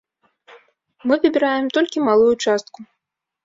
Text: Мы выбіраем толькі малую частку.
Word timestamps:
Мы 1.11 1.19
выбіраем 1.27 1.65
толькі 1.77 2.05
малую 2.09 2.33
частку. 2.45 2.79